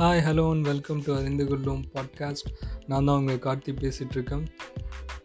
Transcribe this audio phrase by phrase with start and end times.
[0.00, 2.50] Hi hello and welcome to அறிந்து கொள்ளும் podcast
[2.86, 4.44] நான் தான் உங்கள் கார்த்தி பேசிகிட்ருக்கேன்.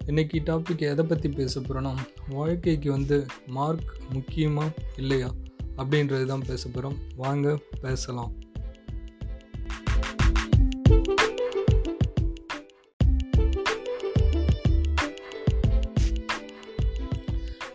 [0.05, 1.91] இன்றைக்கி டாபிக் எதை பற்றி பேச போகிறோன்னா
[2.29, 3.17] வாழ்க்கைக்கு வந்து
[3.57, 5.29] மார்க் முக்கியமாக இல்லையா
[5.77, 8.31] அப்படின்றது தான் பேச போகிறோம் வாங்க பேசலாம்.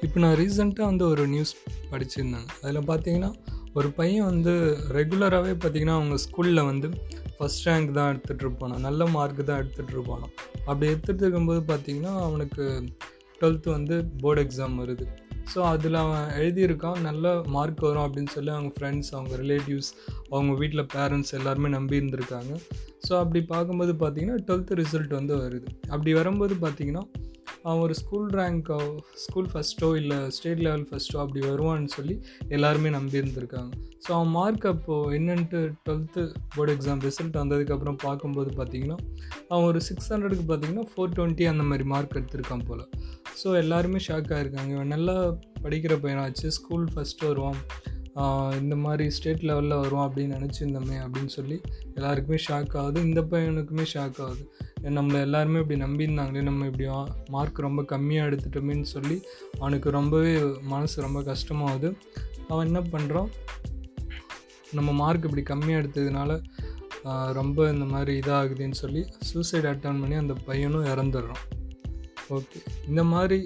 [0.07, 1.55] இப்போ நான் ரீசெண்டாக வந்து ஒரு நியூஸ்
[1.93, 2.49] படிச்சிருந்தேன்.
[2.63, 3.33] அதில் பார்த்தீங்கன்னா
[3.79, 4.53] ஒரு பையன் வந்து
[4.99, 6.89] ரெகுலராகவே பார்த்திங்கன்னா அவங்க ஸ்கூலில் வந்து
[7.37, 8.77] ஃபஸ்ட் ரேங்க் தான் எடுத்துகிட்டு இருப்பானோ.
[8.87, 10.27] நல்ல மார்க் தான் எடுத்துகிட்டு இருப்பானோ.
[10.69, 12.65] அப்படி எடுத்துகிட்டு இருக்கும்போது பார்த்திங்கன்னா அவனுக்கு
[13.41, 15.05] டுவெல்த்து வந்து போர்டு எக்ஸாம் வருது.
[15.53, 19.91] ஸோ அதில் அவன் எழுதியிருக்கான் நல்ல மார்க் வரும் அப்படின்னு சொல்லி அவங்க ஃப்ரெண்ட்ஸ் அவங்க ரிலேட்டிவ்ஸ்
[20.33, 22.53] அவங்க வீட்டில் பேரண்ட்ஸ் எல்லாருமே நம்பி இருந்திருக்காங்க.
[23.07, 25.69] ஸோ அப்படி பார்க்கும்போது பார்த்திங்கன்னா டுவெல்த்து ரிசல்ட் வந்து வருது.
[25.95, 27.05] அப்படி வரும்போது பார்த்திங்கன்னா
[27.63, 28.79] அவன் ஒரு ஸ்கூல் ரேங்க்கோ
[29.15, 32.17] ஸ்கூல் ஃபஸ்ட்டோ இல்லை ஸ்டேட் லெவல் ஃபஸ்ட்டோ அப்படி வருவான்னு சொல்லி
[32.49, 33.73] எல்லாருமே நம்பியிருந்திருக்காங்க
[34.07, 36.23] ஸோ அவன் மார்க் அப்போது என்னென்ட்டு டுவெல்த்து
[36.57, 38.99] போர்டு எக்ஸாம் ரிசல்ட் வந்ததுக்கப்புறம் பார்க்கும்போது பார்த்தீங்கன்னா
[39.49, 42.85] அவன் ஒரு சிக்ஸ் ஹண்ட்ரடுக்கு பார்த்தீங்கன்னா ஃபோர் டுவெண்ட்டி அந்த மாதிரி மார்க் எடுத்திருக்கான் போல்.
[43.43, 45.17] ஸோ எல்லாருமே ஷாக் ஆகிருக்காங்க இவன் நல்லா
[45.63, 47.61] படிக்கிற பையனாச்சு ஸ்கூல் ஃபஸ்ட்டு வருவான்.
[48.61, 51.57] இந்த மாதிரி ஸ்டேட் லெவலில் வரும் அப்படின்னு நினச்சிருந்தோமே அப்படின்னு சொல்லி
[51.95, 52.99] எல்லாருக்குமே ஷாக் ஆகுது.
[53.09, 54.45] இந்த பையனுக்குமே ஷாக் ஆகுது.
[54.97, 56.87] நம்மளை எல்லாருமே இப்படி நம்பியிருந்தாங்களே நம்ம இப்படி
[57.35, 59.17] மார்க் ரொம்ப கம்மியாக எடுத்துட்டோமேன்னு சொல்லி
[59.59, 60.33] அவனுக்கு ரொம்பவே
[60.75, 61.91] மனசு ரொம்ப கஷ்டமாகுது.
[62.49, 63.31] அவன் என்ன பண்ணுறான்
[64.73, 66.41] நம்ம மார்க் இப்படி கம்மியாக எடுத்ததுனால
[67.41, 71.45] ரொம்ப இந்த மாதிரி இதாகுதுன்னு சொல்லி சூசைட் அட்டன் பண்ணி அந்த பையனும் இறந்துடுறான்.
[72.37, 72.59] ஓகே
[72.89, 73.39] இந்த மாதிரி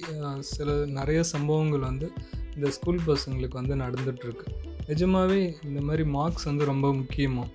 [0.53, 2.07] சில நிறைய சம்பவங்கள் வந்து
[2.55, 4.47] இந்த ஸ்கூல் பசங்களுக்கு வந்து நடந்துகிட்ருக்கு
[4.93, 7.53] நிஜமாகவே இந்த மாதிரி மார்க்ஸ் வந்து ரொம்ப முக்கியமாக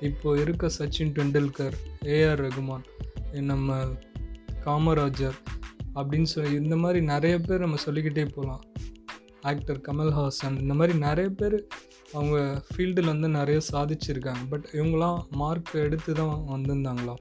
[0.00, 1.76] இப்போ இருக்க சச்சின் டெண்டுல்கர்
[2.16, 2.84] ஏஆர் ரகுமான்
[3.42, 3.76] நம்ம
[4.64, 5.36] காமராஜர்
[5.94, 8.62] அப்படின்னு சொல்லி இந்த மாதிரி நிறைய பேர் நம்ம சொல்லிக்கிட்டே போகலாம்
[9.40, 11.58] ஆக்டர் கமல்ஹாசன் இந்த மாதிரி நிறைய பேர்
[12.12, 14.42] அவங்க ஃபீல்டில் வந்து நிறைய சாதிச்சிருக்காங்க.
[14.48, 17.14] பட் இவங்களாம் மார்க் எடுத்து தான் வந்திருந்தாங்களா?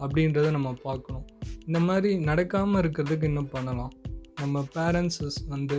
[0.00, 1.26] அப்படின்றத நம்ம பார்க்கணும்.
[1.66, 3.92] இந்த மாதிரி நடக்காமல் இருக்கிறதுக்கு இன்னும் பண்ணலாம்.
[4.40, 5.78] நம்ம பேரண்ட்ஸஸ் வந்து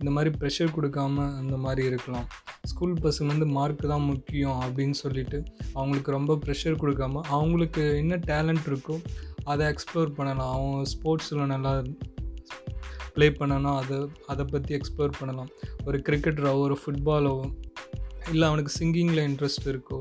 [0.00, 2.26] இந்த மாதிரி ப்ரெஷர் கொடுக்காம அந்த மாதிரி இருக்கலாம்.
[2.70, 5.38] ஸ்கூல் பசங்க வந்து மார்க் தான் முக்கியம் அப்படின்னு சொல்லிட்டு
[5.78, 8.96] அவங்களுக்கு ரொம்ப ப்ரெஷர் கொடுக்காம அவங்களுக்கு என்ன டேலண்ட் இருக்கோ
[9.52, 10.52] அதை எக்ஸ்ப்ளோர் பண்ணலாம்.
[10.56, 11.72] அவங்க ஸ்போர்ட்ஸில் நல்லா
[13.14, 13.96] ப்ளே பண்ணணும் அதை
[14.32, 15.50] அதை பற்றி எக்ஸ்ப்ளோர் பண்ணலாம்.
[15.86, 17.34] ஒரு கிரிக்கெட்டரோ ஒரு ஃபுட்பாலோ
[18.32, 19.98] இல்லை அவனுக்கு சிங்கிங்கில் இன்ட்ரெஸ்ட் இருக்கோ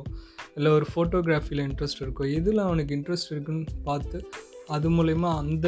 [0.57, 4.19] இல்லை ஒரு ஃபோட்டோகிராஃபியில் இன்ட்ரெஸ்ட் இருக்கோ எதில் அவனுக்கு இன்ட்ரெஸ்ட் இருக்குன்னு பார்த்து
[4.75, 5.67] அது மூலயமா அந்த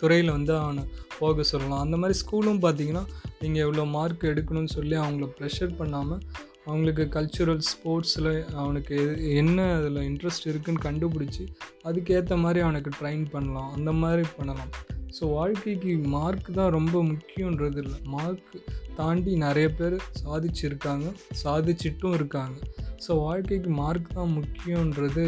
[0.00, 0.84] துறையில் வந்து அவனை
[1.18, 1.82] போக சொல்லலாம்.
[1.86, 3.04] அந்த மாதிரி ஸ்கூலும் பார்த்தீங்கன்னா
[3.42, 6.22] நீங்கள் எவ்வளோ மார்க் எடுக்கணும்னு சொல்லி அவங்கள ப்ரெஷர் பண்ணாமல்
[6.66, 8.96] அவங்களுக்கு கல்ச்சுரல் ஸ்போர்ட்ஸில் அவனுக்கு
[9.40, 11.44] என்ன அதில் இன்ட்ரெஸ்ட் இருக்குதுன்னு கண்டுபிடிச்சி
[11.88, 13.70] அதுக்கேற்ற மாதிரி அவனுக்கு ட்ரைன் பண்ணலாம்.
[13.76, 14.72] அந்த மாதிரி பண்ணலாம்.
[15.16, 17.98] ஸோ வாழ்க்கைக்கு மார்க் தான் ரொம்ப முக்கியன்றது இல்லை.
[18.16, 18.54] மார்க்
[18.98, 21.08] தாண்டி நிறைய பேர் சாதிச்சிருக்காங்க
[21.44, 22.58] சாதிச்சிட்டும் இருக்காங்க.
[23.06, 25.26] ஸோ வாழ்க்கைக்கு மார்க் தான் முக்கியன்றது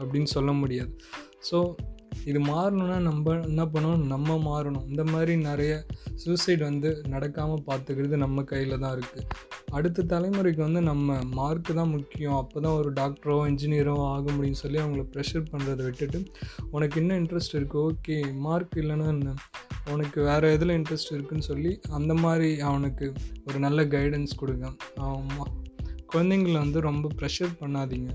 [0.00, 0.92] அப்படின்னு சொல்ல முடியாது.
[1.50, 1.58] ஸோ
[2.30, 4.04] இது மாறணும்னா நம்ம என்ன பண்ணணும்?
[4.12, 4.86] நம்ம மாறணும்.
[4.92, 5.72] இந்த மாதிரி நிறைய
[6.22, 9.26] சூசைட் வந்து நடக்காமல் பார்த்துக்கிறது நம்ம கையில் தான் இருக்குது
[9.76, 12.36] அடுத்த தலைமுறைக்கு வந்து நம்ம மார்க்கு தான் முக்கியம்.
[12.42, 16.20] அப்போ தான் ஒரு டாக்டரோ இன்ஜினியரோ ஆக முடியும்னு சொல்லி அவங்கள ப்ரெஷர் பண்ணுறதை விட்டுட்டு
[16.76, 19.34] உனக்கு என்ன இன்ட்ரெஸ்ட் இருக்குது ஓகே மார்க் இல்லைன்னா என்ன?
[19.94, 23.06] உனக்கு வேறு எதில் இன்ட்ரெஸ்ட் இருக்குதுன்னு சொல்லி அந்த மாதிரி அவனுக்கு
[23.46, 24.66] ஒரு நல்ல கைடன்ஸ் கொடுங்க.
[26.12, 28.10] குழந்தைங்கள வந்து ரொம்ப ப்ரெஷர் பண்ணாதீங்க.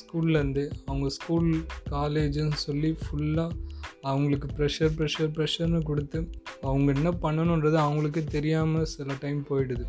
[0.00, 3.56] ஸ்கூல்லேருந்து அவங்க ஸ்கூல் காலேஜுன்னு சொல்லி ஃபுல்லாக
[4.02, 9.86] அவங்களுக்கு ப்ரெஷர் ப்ரெஷர் ப்ரெஷர்னு கொடுத்து அவங்க என்ன பண்ணணுன்றது அவங்களுக்கு தெரியாமல் சில டைம் போயிடுது.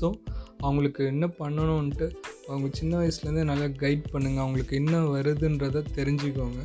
[0.00, 0.12] ஸோ
[0.58, 2.06] அவங்களுக்கு என்ன பண்ணணுன்ட்டு
[2.46, 6.60] அவங்க சின்ன வயசுலேருந்தே நல்லா கைட் பண்ணுங்கள் அவங்களுக்கு என்ன வருதுன்றதை தெரிஞ்சுக்கோங்க.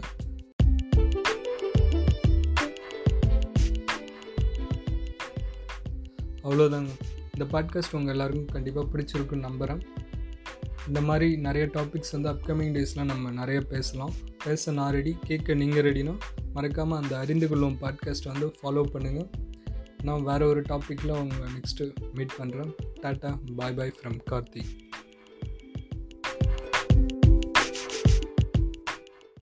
[6.43, 6.93] அவ்வளோதாங்க.
[7.37, 9.83] இந்த பாட்காஸ்ட் உங்கள் எல்லாருக்கும் கண்டிப்பாக பிடிச்சிருக்குன்னு நம்புகிறேன்
[10.87, 14.13] இந்த மாதிரி நிறைய டாபிக்ஸ் வந்து அப்கமிங் டேஸில் நம்ம நிறைய பேசலாம்.
[14.43, 16.17] பேச நான் ரெடி கேட்க நீங்கள் ரெடினா
[16.53, 19.29] மறக்காமல் அந்த அறிந்து கொள்ளும் பாட்காஸ்ட் வந்து ஃபாலோ பண்ணுங்கள்
[20.03, 22.71] நான் வேறு ஒரு டாப்பிக்கில் உங்களை நெக்ஸ்ட்டு மீட் பண்ணுறேன்
[23.01, 24.73] tata bye bye from Karthik